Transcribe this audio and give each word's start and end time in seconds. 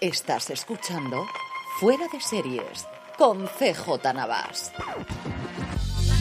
Estás 0.00 0.48
escuchando 0.48 1.26
Fuera 1.78 2.06
de 2.10 2.22
Series 2.22 2.86
con 3.18 3.46
CJ 3.46 4.14
Navas. 4.14 4.72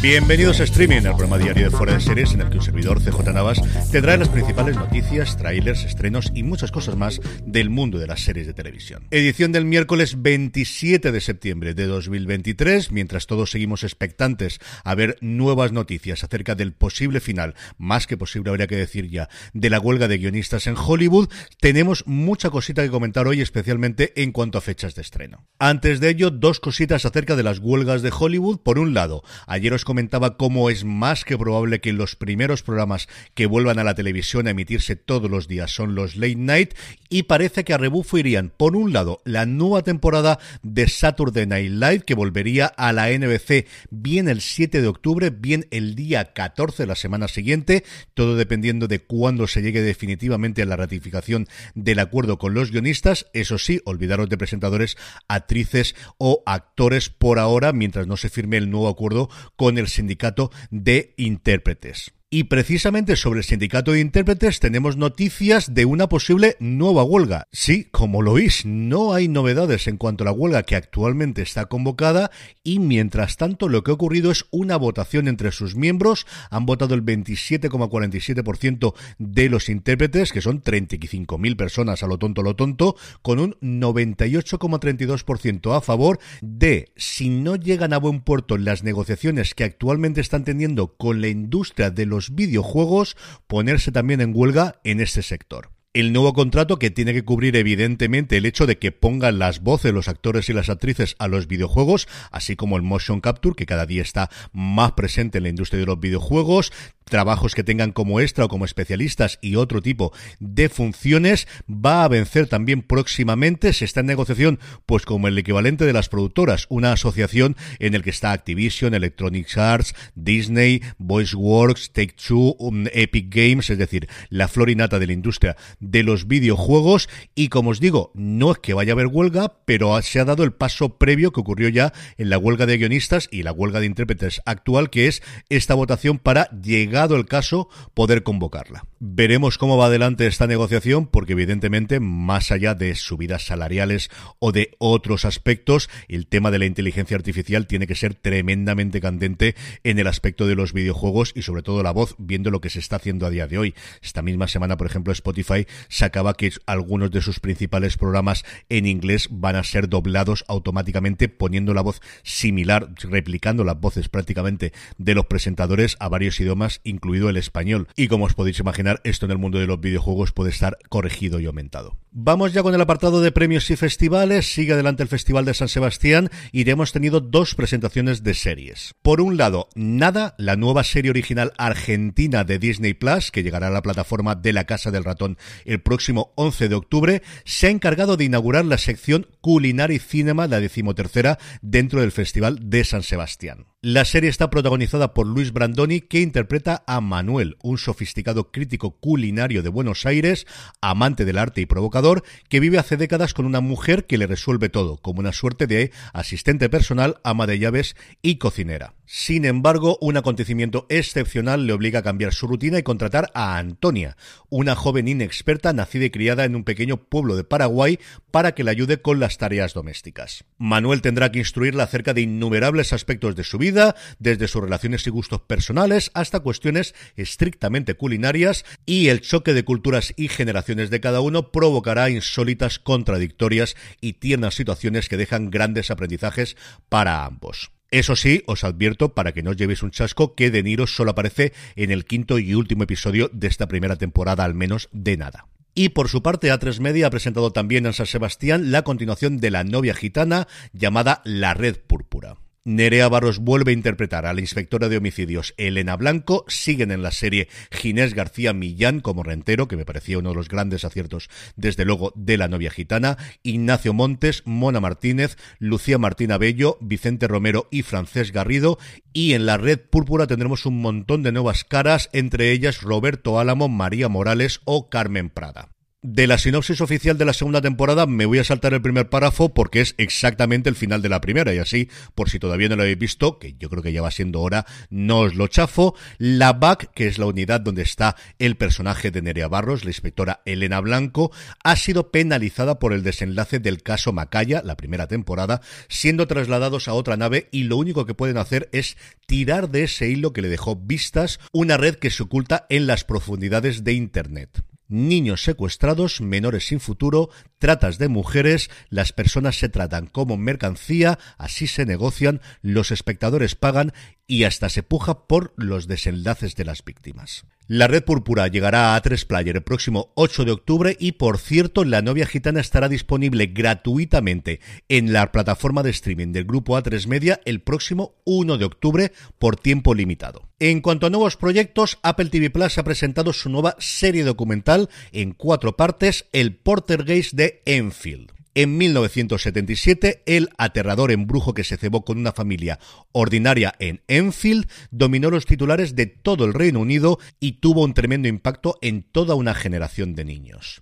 Bienvenidos 0.02 0.60
a 0.60 0.64
Streaming, 0.64 0.98
el 0.98 1.16
programa 1.16 1.38
diario 1.38 1.70
de 1.70 1.78
Fuera 1.78 1.94
de 1.94 2.02
Series 2.02 2.34
en 2.34 2.42
el 2.42 2.50
que 2.50 2.58
un 2.58 2.64
servidor 2.64 3.02
CJ 3.02 3.32
Navas 3.34 3.62
te 3.90 4.02
las 4.02 4.28
principales 4.28 4.76
noticias, 4.76 5.38
trailers, 5.38 5.86
estrenos 5.86 6.30
y 6.34 6.44
muchas 6.44 6.72
cosas 6.72 6.98
más 6.98 7.22
del 7.52 7.70
mundo 7.70 7.98
de 7.98 8.08
las 8.08 8.22
series 8.22 8.48
de 8.48 8.54
televisión. 8.54 9.08
Edición 9.12 9.52
del 9.52 9.66
miércoles 9.66 10.22
27 10.22 11.12
de 11.12 11.22
septiembre 11.22 11.74
de 11.74 11.88
2023, 11.88 12.92
mientras 12.92 13.26
todos 13.26 13.52
seguimos 13.52 13.84
expectantes 13.84 14.60
a 14.84 14.96
ver 14.96 15.18
nuevas 15.22 15.72
noticias 15.72 16.24
acerca 16.24 16.56
del 16.56 16.74
posible 16.74 17.20
final, 17.20 17.56
más 17.78 18.06
que 18.06 18.18
posible 18.18 18.50
habría 18.50 18.68
que 18.68 18.76
decir 18.76 19.10
ya, 19.10 19.30
de 19.54 19.70
la 19.70 19.80
huelga 19.80 20.08
de 20.08 20.20
guionistas 20.20 20.68
en 20.68 20.76
Hollywood, 20.78 21.30
tenemos 21.60 22.06
mucha 22.06 22.50
cosita 22.50 22.84
que 22.84 22.90
comentar 22.90 23.28
hoy, 23.28 23.42
especialmente 23.42 24.14
en 24.22 24.32
cuanto 24.32 24.58
a 24.58 24.62
fechas 24.62 24.96
de 24.96 25.02
estreno. 25.02 25.48
Antes 25.58 26.00
de 26.00 26.10
ello, 26.10 26.30
dos 26.30 26.60
cositas 26.60 27.06
acerca 27.06 27.36
de 27.36 27.44
las 27.44 27.60
huelgas 27.60 28.02
de 28.02 28.12
Hollywood. 28.18 28.60
Por 28.60 28.80
un 28.80 28.94
lado, 28.94 29.24
ayer 29.48 29.74
os 29.74 29.86
comentaba 29.86 30.38
cómo 30.38 30.70
es 30.70 30.86
más 30.86 31.26
que 31.26 31.38
probable 31.38 31.82
que 31.82 31.94
los 31.94 32.16
primeros 32.16 32.64
programas 32.64 33.08
que 33.34 33.48
vuelvan 33.48 33.80
a 33.80 33.84
la 33.84 33.96
televisión 33.96 34.48
a 34.48 34.52
emitirse 34.52 34.96
todos 34.96 35.30
los 35.30 35.48
días 35.48 35.72
son 35.72 35.96
los 35.96 36.16
late 36.16 36.36
night 36.36 36.74
y 37.10 37.24
parece 37.40 37.64
que 37.64 37.74
a 37.74 37.78
rebufo 37.78 38.18
irían, 38.18 38.52
por 38.58 38.76
un 38.76 38.92
lado, 38.92 39.22
la 39.24 39.46
nueva 39.46 39.82
temporada 39.82 40.40
de 40.62 40.90
Saturday 40.90 41.48
Night 41.48 41.72
Live 41.72 42.02
que 42.02 42.14
volvería 42.14 42.66
a 42.66 42.92
la 42.92 43.18
NBC 43.18 43.66
bien 43.90 44.28
el 44.28 44.42
7 44.42 44.82
de 44.82 44.88
octubre, 44.90 45.30
bien 45.30 45.66
el 45.72 45.96
día 45.96 46.34
14 46.34 46.84
de 46.84 46.88
la 46.88 46.96
semana 46.96 47.30
siguiente, 47.30 47.86
todo 48.14 48.36
dependiendo 48.36 48.90
de 48.90 49.00
cuándo 49.00 49.48
se 49.48 49.62
llegue 49.62 49.82
definitivamente 49.82 50.64
a 50.64 50.66
la 50.66 50.76
ratificación 50.76 51.48
del 51.76 52.00
acuerdo 52.00 52.38
con 52.40 52.54
los 52.54 52.72
guionistas. 52.72 53.28
Eso 53.32 53.58
sí, 53.58 53.80
olvidaros 53.86 54.28
de 54.28 54.38
presentadores, 54.38 54.98
actrices 55.30 55.96
o 56.18 56.44
actores 56.46 57.10
por 57.10 57.40
ahora, 57.40 57.72
mientras 57.72 58.06
no 58.06 58.18
se 58.18 58.30
firme 58.30 58.58
el 58.58 58.70
nuevo 58.70 58.90
acuerdo 58.90 59.30
con 59.56 59.78
el 59.78 59.88
sindicato 59.88 60.52
de 60.72 61.14
intérpretes. 61.16 62.12
Y 62.32 62.44
precisamente 62.44 63.16
sobre 63.16 63.40
el 63.40 63.44
sindicato 63.44 63.92
de 63.92 64.02
intérpretes 64.02 64.60
tenemos 64.60 64.98
noticias 64.98 65.74
de 65.74 65.86
una 65.86 66.10
posible 66.10 66.58
nueva 66.60 67.04
huelga. 67.04 67.48
Sí, 67.52 67.86
como 67.86 68.22
lo 68.22 68.34
oís, 68.34 68.68
no 68.68 69.16
hay 69.16 69.28
novedades 69.28 69.88
en 69.88 69.98
cuanto 69.98 70.24
a 70.24 70.26
la 70.26 70.32
huelga 70.32 70.62
que 70.62 70.76
actualmente 70.76 71.42
está 71.42 71.66
convocada 71.66 72.30
y 72.64 72.78
mientras 72.78 73.38
tanto 73.38 73.68
lo 73.68 73.84
que 73.84 73.90
ha 73.90 73.96
ocurrido 73.96 74.30
es 74.30 74.46
una 74.52 74.78
votación 74.78 75.28
entre 75.28 75.52
sus 75.52 75.76
miembros. 75.76 76.28
Han 76.52 76.68
votado 76.68 76.94
el 76.94 77.04
27,47% 77.04 78.94
de 79.18 79.50
los 79.50 79.68
intérpretes, 79.68 80.32
que 80.32 80.42
son 80.42 80.62
35.000 80.62 81.56
personas 81.56 82.04
a 82.04 82.08
lo 82.08 82.20
tonto, 82.20 82.44
lo 82.44 82.56
tonto, 82.56 82.96
con 83.24 83.40
un 83.40 83.58
98,32% 83.60 85.76
a 85.76 85.82
favor 85.82 86.20
de, 86.42 86.92
si 86.96 87.30
no 87.30 87.56
llegan 87.56 87.92
a 87.92 87.98
buen 87.98 88.22
puerto 88.22 88.56
las 88.60 88.84
negociaciones 88.84 89.56
que 89.56 89.64
actualmente 89.64 90.22
están 90.22 90.44
teniendo 90.44 90.96
con 90.96 91.22
la 91.22 91.30
industria 91.30 91.90
de 91.90 92.06
los 92.06 92.19
videojuegos, 92.36 93.18
ponerse 93.48 93.92
también 93.92 94.22
en 94.22 94.34
huelga 94.36 94.80
en 94.84 95.00
este 95.00 95.24
sector. 95.24 95.72
El 95.92 96.14
nuevo 96.14 96.34
contrato 96.34 96.78
que 96.78 96.92
tiene 96.92 97.14
que 97.14 97.26
cubrir 97.26 97.56
evidentemente 97.56 98.38
el 98.38 98.46
hecho 98.46 98.68
de 98.68 98.78
que 98.78 98.92
pongan 98.92 99.40
las 99.40 99.62
voces 99.62 99.92
los 99.92 100.08
actores 100.08 100.48
y 100.48 100.54
las 100.54 100.70
actrices 100.70 101.16
a 101.18 101.28
los 101.28 101.48
videojuegos, 101.48 102.08
así 102.32 102.56
como 102.56 102.78
el 102.78 102.84
motion 102.84 103.22
capture 103.22 103.56
que 103.56 103.66
cada 103.66 103.88
día 103.88 104.04
está 104.04 104.30
más 104.54 104.92
presente 104.92 105.40
en 105.40 105.46
la 105.46 105.50
industria 105.50 105.80
de 105.80 105.88
los 105.88 106.00
videojuegos, 106.00 106.72
trabajos 107.10 107.56
que 107.56 107.64
tengan 107.64 107.92
como 107.92 108.20
extra 108.20 108.46
o 108.46 108.50
como 108.50 108.66
especialistas 108.66 109.40
y 109.42 109.56
otro 109.56 109.82
tipo 109.82 110.14
de 110.40 110.70
funciones, 110.70 111.48
va 111.70 112.04
a 112.04 112.08
vencer 112.08 112.48
también 112.48 112.82
próximamente, 112.82 113.74
se 113.74 113.86
está 113.86 114.00
en 114.02 114.08
negociación 114.08 114.60
pues 114.86 115.06
como 115.06 115.28
el 115.28 115.38
equivalente 115.38 115.86
de 115.86 115.94
las 115.94 116.10
productoras, 116.10 116.66
una 116.70 116.94
asociación 116.94 117.56
en 117.80 117.94
el 117.96 118.04
que 118.04 118.10
está 118.10 118.32
Activision, 118.32 118.94
Electronic 118.94 119.58
Arts, 119.58 119.96
Disney, 120.16 120.82
VoiceWorks, 120.98 121.92
Take-Two, 121.92 122.56
um, 122.60 122.86
Epic 122.94 123.34
Games, 123.34 123.70
es 123.70 123.78
decir, 123.78 124.08
la 124.30 124.48
florinata 124.48 125.00
de 125.00 125.08
la 125.08 125.14
industria 125.14 125.56
de 125.80 126.04
los 126.04 126.28
videojuegos. 126.28 127.10
Y 127.36 127.50
como 127.50 127.72
os 127.72 127.80
digo, 127.80 128.12
no 128.14 128.52
es 128.52 128.60
que 128.60 128.74
vaya 128.74 128.94
a 128.94 128.96
haber 128.96 129.08
huelga, 129.08 129.54
pero 129.66 130.00
se 130.02 130.20
ha 130.20 130.26
dado 130.26 130.44
el 130.44 130.54
paso 130.54 130.98
previo 130.98 131.32
que 131.32 131.40
ocurrió 131.40 131.70
ya 131.70 131.94
en 132.18 132.30
la 132.30 132.38
huelga 132.38 132.66
de 132.66 132.78
guionistas 132.78 133.28
y 133.32 133.44
la 133.44 133.52
huelga 133.52 133.80
de 133.80 133.86
intérpretes 133.86 134.42
actual, 134.46 134.90
que 134.90 135.08
es 135.08 135.22
esta 135.50 135.74
votación 135.74 136.20
para 136.20 136.50
llegar 136.52 136.99
el 137.16 137.26
caso, 137.26 137.70
poder 137.94 138.24
convocarla. 138.24 138.84
Veremos 139.02 139.58
cómo 139.58 139.78
va 139.78 139.86
adelante 139.86 140.28
esta 140.28 140.46
negociación, 140.46 141.08
porque 141.08 141.32
evidentemente, 141.32 142.02
más 142.02 142.52
allá 142.52 142.76
de 142.76 142.94
subidas 142.96 143.46
salariales 143.46 144.10
o 144.40 144.52
de 144.52 144.76
otros 144.78 145.24
aspectos, 145.24 145.90
el 146.10 146.28
tema 146.28 146.52
de 146.52 146.60
la 146.60 146.66
inteligencia 146.66 147.16
artificial 147.16 147.66
tiene 147.66 147.88
que 147.88 147.96
ser 147.96 148.14
tremendamente 148.14 149.00
candente 149.00 149.56
en 149.86 150.00
el 150.00 150.08
aspecto 150.08 150.48
de 150.48 150.56
los 150.56 150.74
videojuegos 150.74 151.32
y 151.34 151.44
sobre 151.44 151.62
todo 151.62 151.82
la 151.82 151.92
voz, 151.92 152.16
viendo 152.18 152.52
lo 152.52 152.60
que 152.60 152.70
se 152.70 152.80
está 152.80 152.98
haciendo 152.98 153.26
a 153.26 153.30
día 153.30 153.48
de 153.48 153.58
hoy. 153.58 153.74
Esta 154.02 154.22
misma 154.22 154.50
semana, 154.50 154.76
por 154.76 154.88
ejemplo, 154.88 155.14
Spotify 155.14 155.66
sacaba 155.88 156.34
que 156.34 156.52
algunos 156.66 157.10
de 157.10 157.22
sus 157.22 157.40
principales 157.40 157.96
programas 157.96 158.44
en 158.68 158.86
inglés 158.86 159.30
van 159.32 159.56
a 159.56 159.64
ser 159.64 159.88
doblados 159.88 160.44
automáticamente 160.50 161.30
poniendo 161.30 161.74
la 161.74 161.84
voz 161.84 162.02
similar, 162.24 162.90
replicando 162.98 163.64
las 163.64 163.80
voces 163.80 164.10
prácticamente 164.10 164.74
de 164.98 165.16
los 165.16 165.28
presentadores 165.28 165.96
a 166.02 166.10
varios 166.10 166.38
idiomas 166.42 166.82
incluido 166.84 167.30
el 167.30 167.38
español. 167.38 167.88
Y 167.96 168.10
como 168.10 168.26
os 168.26 168.34
podéis 168.34 168.60
imaginar, 168.60 168.89
esto 169.04 169.26
en 169.26 169.32
el 169.32 169.38
mundo 169.38 169.60
de 169.60 169.68
los 169.68 169.80
videojuegos 169.80 170.32
puede 170.32 170.52
estar 170.52 170.78
corregido 170.90 171.40
y 171.40 171.46
aumentado. 171.46 171.98
Vamos 172.12 172.54
ya 172.54 172.64
con 172.64 172.74
el 172.74 172.82
apartado 172.82 173.22
de 173.22 173.32
premios 173.32 173.70
y 173.70 173.76
festivales. 173.76 174.52
Sigue 174.52 174.74
adelante 174.74 175.04
el 175.04 175.10
Festival 175.10 175.46
de 175.46 175.54
San 175.54 175.70
Sebastián 175.70 176.30
y 176.52 176.68
hemos 176.70 176.92
tenido 176.92 177.20
dos 177.20 177.54
presentaciones 177.54 178.24
de 178.24 178.34
series. 178.34 178.96
Por 179.04 179.22
un 179.22 179.38
lado, 179.38 179.70
Nada, 179.76 180.36
la 180.38 180.56
nueva 180.56 180.84
serie 180.84 181.12
original 181.12 181.54
argentina 181.58 182.44
de 182.44 182.58
Disney 182.58 182.94
Plus, 182.94 183.32
que 183.32 183.44
llegará 183.44 183.68
a 183.68 183.72
la 183.72 183.82
plataforma 183.82 184.36
de 184.36 184.54
la 184.54 184.66
Casa 184.66 184.92
del 184.92 185.04
Ratón 185.04 185.38
el 185.66 185.82
próximo 185.82 186.34
11 186.36 186.70
de 186.70 186.76
octubre, 186.76 187.22
se 187.46 187.68
ha 187.68 187.70
encargado 187.70 188.18
de 188.18 188.26
inaugurar 188.26 188.66
la 188.66 188.78
sección 188.78 189.28
Culinary 189.42 190.00
Cinema, 190.00 190.48
la 190.48 190.60
decimotercera, 190.60 191.38
dentro 191.62 192.02
del 192.02 192.12
Festival 192.12 192.70
de 192.70 192.84
San 192.84 193.04
Sebastián. 193.04 193.68
La 193.82 194.04
serie 194.04 194.30
está 194.30 194.50
protagonizada 194.50 195.14
por 195.14 195.26
Luis 195.26 195.54
Brandoni, 195.54 196.02
que 196.02 196.20
interpreta 196.20 196.84
a 196.86 197.00
Manuel, 197.00 197.56
un 197.64 197.78
sofisticado 197.78 198.52
crítico 198.52 199.00
culinario 199.00 199.64
de 199.64 199.70
Buenos 199.70 200.06
Aires, 200.06 200.46
amante 200.82 201.24
del 201.24 201.38
arte 201.38 201.62
y 201.62 201.66
provocador, 201.66 202.26
que 202.50 202.60
vive 202.60 202.78
hace 202.78 202.98
décadas 202.98 203.34
con 203.34 203.46
una 203.46 203.62
mujer 203.62 204.06
que 204.06 204.18
le 204.18 204.28
resuelve 204.28 204.68
todo, 204.68 204.98
como 204.98 205.22
una 205.22 205.32
suerte 205.32 205.66
de 205.66 205.94
asistente 206.12 206.68
personal, 206.68 207.22
ama 207.24 207.48
de 207.48 207.58
llaves 207.58 207.96
y 208.22 208.36
cocinera. 208.36 208.99
Sin 209.12 209.46
embargo, 209.46 209.98
un 210.02 210.18
acontecimiento 210.18 210.86
excepcional 210.88 211.66
le 211.66 211.74
obliga 211.74 212.02
a 212.02 212.04
cambiar 212.04 212.32
su 212.32 212.46
rutina 212.46 212.78
y 212.78 212.84
contratar 212.84 213.32
a 213.34 213.58
Antonia, 213.58 214.16
una 214.50 214.76
joven 214.76 215.08
inexperta 215.08 215.74
nacida 215.74 216.06
y 216.06 216.10
criada 216.12 216.46
en 216.46 216.56
un 216.56 216.64
pequeño 216.64 216.98
pueblo 216.98 217.36
de 217.36 217.44
Paraguay, 217.44 217.98
para 218.30 218.54
que 218.54 218.64
le 218.64 218.70
ayude 218.70 219.02
con 219.02 219.20
las 219.20 219.40
tareas 219.40 219.74
domésticas. 219.74 220.44
Manuel 220.60 221.02
tendrá 221.02 221.32
que 221.32 221.40
instruirla 221.40 221.86
acerca 221.86 222.14
de 222.14 222.22
innumerables 222.22 222.94
aspectos 222.94 223.36
de 223.36 223.44
su 223.44 223.58
vida, 223.58 223.96
desde 224.20 224.48
sus 224.48 224.62
relaciones 224.62 225.08
y 225.08 225.10
gustos 225.10 225.42
personales 225.42 226.12
hasta 226.14 226.42
cuestiones 226.42 226.94
estrictamente 227.16 227.96
culinarias, 227.96 228.64
y 228.86 229.08
el 229.08 229.22
choque 229.22 229.56
de 229.56 229.66
culturas 229.66 230.14
y 230.18 230.28
generaciones 230.28 230.92
de 230.92 231.00
cada 231.00 231.22
uno 231.22 231.52
provocará 231.52 232.12
insólitas, 232.12 232.78
contradictorias 232.78 233.76
y 234.02 234.14
tiernas 234.14 234.54
situaciones 234.54 235.10
que 235.10 235.18
dejan 235.18 235.50
grandes 235.50 235.90
aprendizajes 235.90 236.58
para 236.90 237.26
ambos. 237.26 237.72
Eso 237.92 238.16
sí, 238.16 238.44
os 238.46 238.64
advierto 238.64 239.16
para 239.16 239.32
que 239.32 239.42
no 239.42 239.52
os 239.52 239.58
llevéis 239.58 239.82
un 239.82 239.90
chasco 239.90 240.36
que 240.36 240.52
De 240.52 240.62
Niro 240.62 240.86
solo 240.86 241.12
aparece 241.12 241.54
en 241.76 241.90
el 241.90 242.06
quinto 242.06 242.38
y 242.38 242.54
último 242.54 242.84
episodio 242.84 243.30
de 243.34 243.48
esta 243.48 243.68
primera 243.68 243.96
temporada, 243.96 244.44
al 244.44 244.54
menos 244.54 244.90
de 244.92 245.18
nada. 245.18 245.48
Y 245.74 245.90
por 245.90 246.08
su 246.08 246.22
parte, 246.22 246.52
A3 246.52 246.82
Media 246.82 247.08
ha 247.08 247.10
presentado 247.10 247.52
también 247.52 247.86
en 247.86 247.94
San 247.94 248.06
Sebastián 248.06 248.72
la 248.72 248.84
continuación 248.84 249.38
de 249.38 249.50
La 249.50 249.64
novia 249.64 249.96
gitana 249.96 250.48
llamada 250.74 251.22
La 251.24 251.54
Red 251.54 251.78
Púrpura. 251.78 252.38
Nerea 252.66 253.08
Barros 253.10 253.40
vuelve 253.40 253.72
a 253.72 253.74
interpretar 253.74 254.26
a 254.26 254.34
la 254.34 254.42
inspectora 254.42 254.90
de 254.90 254.98
homicidios 254.98 255.54
Elena 255.58 255.96
Blanco. 255.96 256.46
Siguen 256.48 256.92
en 256.92 257.02
la 257.02 257.12
serie 257.12 257.48
Ginés 257.72 258.14
García 258.14 258.54
Millán 258.54 259.00
como 259.00 259.24
rentero, 259.24 259.68
que 259.68 259.78
me 259.78 259.86
parecía 259.86 260.20
uno 260.20 260.30
de 260.30 260.36
los 260.36 260.50
grandes 260.50 260.86
aciertos, 260.86 261.30
desde 261.56 261.86
luego, 261.86 262.12
de 262.16 262.38
la 262.38 262.48
novia 262.48 262.72
gitana. 262.72 263.18
Ignacio 263.44 263.94
Montes, 263.94 264.44
Mona 264.46 264.80
Martínez, 264.80 265.38
Lucía 265.58 265.98
Martina 265.98 266.38
Bello, 266.38 266.78
Vicente 266.82 267.28
Romero 267.28 267.68
y 267.72 267.84
Francés 267.84 268.32
Garrido. 268.32 268.78
Y 269.14 269.34
en 269.34 269.46
la 269.46 269.58
red 269.58 269.80
púrpura 269.80 270.28
tendremos 270.28 270.66
un 270.66 270.82
montón 270.82 271.24
de 271.24 271.32
nuevas 271.32 271.64
caras, 271.64 272.10
entre 272.14 272.52
ellas 272.52 272.82
Roberto 272.82 273.40
Álamo, 273.40 273.70
María 273.70 274.10
Morales 274.10 274.62
o 274.66 274.90
Carmen 274.90 275.30
Prada. 275.30 275.70
De 276.02 276.28
la 276.28 276.38
sinopsis 276.38 276.80
oficial 276.80 277.18
de 277.18 277.26
la 277.26 277.34
segunda 277.34 277.62
temporada 277.62 278.06
me 278.06 278.26
voy 278.26 278.40
a 278.40 278.46
saltar 278.46 278.74
el 278.74 278.82
primer 278.82 279.10
párrafo 279.10 279.54
porque 279.54 279.82
es 279.82 279.96
exactamente 279.98 280.70
el 280.70 280.78
final 280.78 281.02
de 281.02 281.10
la 281.10 281.20
primera 281.20 281.54
y 281.54 281.58
así, 281.58 281.90
por 282.16 282.30
si 282.30 282.40
todavía 282.40 282.70
no 282.70 282.78
lo 282.78 282.84
habéis 282.84 282.98
visto, 282.98 283.38
que 283.38 283.56
yo 283.60 283.70
creo 283.70 283.84
que 283.84 283.92
ya 283.92 284.02
va 284.02 284.10
siendo 284.10 284.40
hora, 284.40 284.66
no 284.90 285.20
os 285.20 285.36
lo 285.36 285.48
chafo. 285.48 285.96
La 286.18 286.54
BAC, 286.54 286.94
que 286.94 287.08
es 287.08 287.18
la 287.18 287.26
unidad 287.26 287.60
donde 287.60 287.82
está 287.82 288.16
el 288.38 288.56
personaje 288.56 289.12
de 289.12 289.22
Nerea 289.22 289.50
Barros, 289.50 289.84
la 289.84 289.90
inspectora 289.90 290.42
Elena 290.46 290.80
Blanco, 290.80 291.34
ha 291.66 291.76
sido 291.76 292.12
penalizada 292.12 292.80
por 292.80 292.94
el 292.94 293.04
desenlace 293.04 293.60
del 293.60 293.84
caso 293.84 294.14
Macaya, 294.14 294.62
la 294.64 294.78
primera 294.78 295.08
temporada, 295.08 295.60
siendo 295.90 296.28
trasladados 296.28 296.88
a 296.88 296.94
otra 296.94 297.18
nave 297.18 297.50
y 297.52 297.64
lo 297.64 297.76
único 297.76 298.06
que 298.06 298.16
pueden 298.16 298.38
hacer 298.38 298.70
es 298.72 298.96
tirar 299.26 299.70
de 299.70 299.84
ese 299.84 300.08
hilo 300.08 300.32
que 300.32 300.42
le 300.42 300.48
dejó 300.48 300.78
vistas 300.78 301.42
una 301.52 301.76
red 301.76 301.96
que 301.96 302.10
se 302.10 302.24
oculta 302.24 302.68
en 302.70 302.88
las 302.88 303.04
profundidades 303.04 303.84
de 303.84 303.92
Internet 303.92 304.64
niños 304.90 305.44
secuestrados, 305.44 306.20
menores 306.20 306.68
sin 306.68 306.80
futuro, 306.80 307.30
tratas 307.60 307.98
de 307.98 308.10
mujeres, 308.10 308.70
las 308.90 309.14
personas 309.14 309.58
se 309.58 309.70
tratan 309.70 310.08
como 310.08 310.36
mercancía, 310.36 311.20
así 311.38 311.68
se 311.68 311.86
negocian, 311.86 312.42
los 312.62 312.92
espectadores 312.92 313.56
pagan 313.56 313.94
y 314.28 314.44
hasta 314.44 314.68
se 314.70 314.84
puja 314.84 315.28
por 315.28 315.54
los 315.56 315.88
desenlaces 315.88 316.56
de 316.56 316.66
las 316.66 316.84
víctimas. 316.84 317.46
La 317.72 317.86
Red 317.86 318.04
Púrpura 318.04 318.48
llegará 318.48 318.96
a 318.96 319.00
A3 319.00 319.28
Player 319.28 319.58
el 319.58 319.62
próximo 319.62 320.12
8 320.16 320.44
de 320.44 320.52
octubre 320.54 320.98
y, 321.00 321.12
por 321.12 321.38
cierto, 321.38 321.86
La 321.86 322.02
novia 322.02 322.26
gitana 322.26 322.62
estará 322.62 322.90
disponible 322.90 323.46
gratuitamente 323.46 324.60
en 324.88 325.14
la 325.14 325.32
plataforma 325.32 325.84
de 325.84 325.92
streaming 325.92 326.32
del 326.32 326.46
grupo 326.46 326.76
A3 326.76 327.06
Media 327.06 327.40
el 327.46 327.62
próximo 327.62 328.16
1 328.26 328.58
de 328.58 328.66
octubre 328.66 329.12
por 329.38 329.56
tiempo 329.56 329.94
limitado. 329.94 330.50
En 330.58 330.82
cuanto 330.82 331.06
a 331.06 331.12
nuevos 331.12 331.38
proyectos, 331.38 332.00
Apple 332.02 332.32
TV 332.32 332.50
Plus 332.50 332.80
ha 332.80 332.84
presentado 332.84 333.34
su 333.34 333.52
nueva 333.52 333.76
serie 333.78 334.24
documental 334.24 334.90
en 335.12 335.34
cuatro 335.34 335.78
partes, 335.78 336.26
El 336.32 336.56
Portergeist 336.56 337.34
de 337.34 337.62
Enfield. 337.68 338.39
En 338.60 338.78
1977, 338.78 340.24
el 340.26 340.50
aterrador 340.58 341.14
embrujo 341.14 341.54
que 341.54 341.64
se 341.64 341.78
cebó 341.78 342.04
con 342.04 342.18
una 342.18 342.34
familia 342.34 342.78
ordinaria 343.14 343.74
en 343.80 344.02
Enfield 344.10 344.70
dominó 344.92 345.30
los 345.30 345.46
titulares 345.46 345.96
de 345.96 346.08
todo 346.08 346.44
el 346.44 346.54
Reino 346.54 346.82
Unido 346.82 347.20
y 347.40 347.62
tuvo 347.62 347.86
un 347.86 347.94
tremendo 347.94 348.28
impacto 348.28 348.78
en 348.82 349.04
toda 349.04 349.34
una 349.36 349.54
generación 349.54 350.14
de 350.14 350.26
niños. 350.26 350.82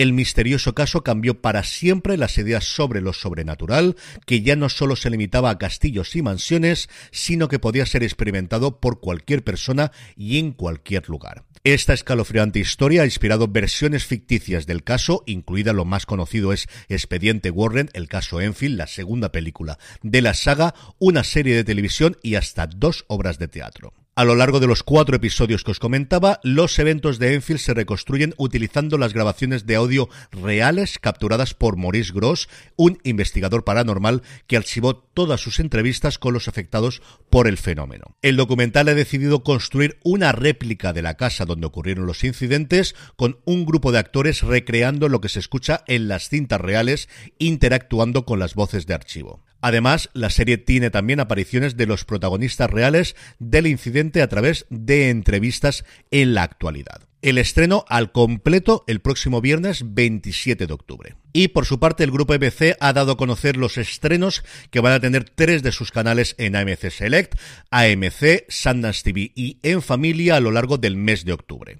El 0.00 0.14
misterioso 0.14 0.74
caso 0.74 1.04
cambió 1.04 1.42
para 1.42 1.62
siempre 1.62 2.16
las 2.16 2.38
ideas 2.38 2.64
sobre 2.64 3.02
lo 3.02 3.12
sobrenatural, 3.12 3.96
que 4.24 4.40
ya 4.40 4.56
no 4.56 4.70
solo 4.70 4.96
se 4.96 5.10
limitaba 5.10 5.50
a 5.50 5.58
castillos 5.58 6.16
y 6.16 6.22
mansiones, 6.22 6.88
sino 7.10 7.48
que 7.48 7.58
podía 7.58 7.84
ser 7.84 8.02
experimentado 8.02 8.80
por 8.80 9.00
cualquier 9.00 9.44
persona 9.44 9.92
y 10.16 10.38
en 10.38 10.52
cualquier 10.52 11.10
lugar. 11.10 11.44
Esta 11.64 11.92
escalofriante 11.92 12.58
historia 12.58 13.02
ha 13.02 13.04
inspirado 13.04 13.48
versiones 13.48 14.06
ficticias 14.06 14.66
del 14.66 14.84
caso, 14.84 15.22
incluida 15.26 15.74
lo 15.74 15.84
más 15.84 16.06
conocido 16.06 16.54
es 16.54 16.66
Expediente 16.88 17.50
Warren, 17.50 17.90
el 17.92 18.08
caso 18.08 18.40
Enfield, 18.40 18.78
la 18.78 18.86
segunda 18.86 19.32
película 19.32 19.78
de 20.02 20.22
la 20.22 20.32
saga, 20.32 20.74
una 20.98 21.24
serie 21.24 21.54
de 21.54 21.64
televisión 21.64 22.16
y 22.22 22.36
hasta 22.36 22.66
dos 22.66 23.04
obras 23.08 23.38
de 23.38 23.48
teatro. 23.48 23.92
A 24.20 24.24
lo 24.26 24.34
largo 24.34 24.60
de 24.60 24.66
los 24.66 24.82
cuatro 24.82 25.16
episodios 25.16 25.64
que 25.64 25.70
os 25.70 25.78
comentaba, 25.78 26.40
los 26.42 26.78
eventos 26.78 27.18
de 27.18 27.32
Enfield 27.32 27.58
se 27.58 27.72
reconstruyen 27.72 28.34
utilizando 28.36 28.98
las 28.98 29.14
grabaciones 29.14 29.64
de 29.64 29.76
audio 29.76 30.10
reales 30.30 30.98
capturadas 30.98 31.54
por 31.54 31.78
Maurice 31.78 32.12
Gross, 32.12 32.50
un 32.76 32.98
investigador 33.02 33.64
paranormal 33.64 34.22
que 34.46 34.58
archivó 34.58 34.94
todas 34.94 35.40
sus 35.40 35.58
entrevistas 35.58 36.18
con 36.18 36.34
los 36.34 36.48
afectados 36.48 37.00
por 37.30 37.48
el 37.48 37.56
fenómeno. 37.56 38.14
El 38.20 38.36
documental 38.36 38.88
ha 38.88 38.94
decidido 38.94 39.42
construir 39.42 39.98
una 40.04 40.32
réplica 40.32 40.92
de 40.92 41.00
la 41.00 41.14
casa 41.14 41.46
donde 41.46 41.68
ocurrieron 41.68 42.04
los 42.04 42.22
incidentes, 42.22 42.94
con 43.16 43.38
un 43.46 43.64
grupo 43.64 43.90
de 43.90 44.00
actores 44.00 44.42
recreando 44.42 45.08
lo 45.08 45.22
que 45.22 45.30
se 45.30 45.38
escucha 45.38 45.82
en 45.86 46.08
las 46.08 46.28
cintas 46.28 46.60
reales, 46.60 47.08
interactuando 47.38 48.26
con 48.26 48.38
las 48.38 48.54
voces 48.54 48.84
de 48.84 48.92
archivo. 48.92 49.42
Además, 49.62 50.08
la 50.14 50.30
serie 50.30 50.56
tiene 50.56 50.90
también 50.90 51.20
apariciones 51.20 51.76
de 51.76 51.86
los 51.86 52.04
protagonistas 52.04 52.70
reales 52.70 53.14
del 53.38 53.66
incidente 53.66 54.09
a 54.18 54.28
través 54.28 54.66
de 54.70 55.10
entrevistas 55.10 55.84
en 56.10 56.34
la 56.34 56.42
actualidad. 56.42 57.02
El 57.22 57.36
estreno 57.38 57.84
al 57.88 58.12
completo 58.12 58.82
el 58.86 59.00
próximo 59.00 59.42
viernes 59.42 59.94
27 59.94 60.66
de 60.66 60.72
octubre. 60.72 61.16
Y 61.34 61.48
por 61.48 61.66
su 61.66 61.78
parte, 61.78 62.02
el 62.02 62.10
grupo 62.10 62.32
EBC 62.34 62.76
ha 62.80 62.92
dado 62.94 63.12
a 63.12 63.16
conocer 63.16 63.56
los 63.56 63.76
estrenos 63.76 64.42
que 64.70 64.80
van 64.80 64.94
a 64.94 65.00
tener 65.00 65.28
tres 65.28 65.62
de 65.62 65.70
sus 65.70 65.92
canales 65.92 66.34
en 66.38 66.56
AMC 66.56 66.90
Select, 66.90 67.34
AMC, 67.70 68.46
Sundance 68.48 69.02
TV 69.04 69.32
y 69.34 69.58
En 69.62 69.82
Familia 69.82 70.36
a 70.36 70.40
lo 70.40 70.50
largo 70.50 70.78
del 70.78 70.96
mes 70.96 71.24
de 71.24 71.34
octubre. 71.34 71.78